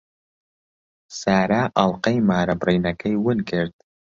[1.19, 3.75] سارا ئەڵقەی مارەبڕینەکەی ون کرد.